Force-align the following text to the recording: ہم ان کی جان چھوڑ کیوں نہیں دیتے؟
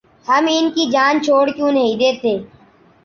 ہم 0.25 0.43
ان 0.51 0.65
کی 0.75 0.85
جان 0.91 1.13
چھوڑ 1.23 1.45
کیوں 1.55 1.71
نہیں 1.71 1.95
دیتے؟ 1.99 2.33